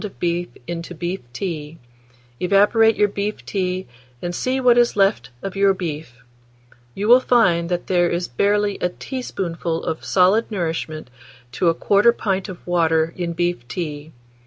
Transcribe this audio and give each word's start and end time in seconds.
of 0.03 0.19
beef 0.19 0.47
into 0.65 0.95
beef 0.95 1.19
tea; 1.31 1.77
evaporate 2.39 2.95
your 2.95 3.07
beef 3.07 3.45
tea, 3.45 3.85
and 4.19 4.33
see 4.33 4.59
what 4.59 4.75
is 4.75 4.95
left 4.95 5.29
of 5.43 5.55
your 5.55 5.75
beef: 5.75 6.23
you 6.95 7.07
will 7.07 7.19
find 7.19 7.69
that 7.69 7.85
there 7.85 8.09
is 8.09 8.27
barely 8.27 8.79
a 8.81 8.89
teaspoonful 8.89 9.83
of 9.83 10.03
solid 10.03 10.49
nourishment 10.49 11.07
to 11.51 11.71
1/4 11.71 12.17
pint 12.17 12.49
of 12.49 12.65
water 12.65 13.13
in 13.15 13.33
beef 13.33 13.67
tea. 13.67 14.11